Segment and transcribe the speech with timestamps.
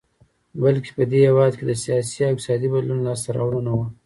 [0.61, 3.87] بلکې په دې هېواد کې د سیاسي او اقتصادي بدلون لاسته راوړنه وه.